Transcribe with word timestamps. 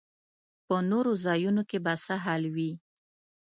په 0.67 0.75
نورو 0.91 1.11
ځایونو 1.25 1.61
کې 1.69 1.77
به 1.85 1.93
څه 2.05 2.15
حال 2.23 2.43
وي. 2.55 2.71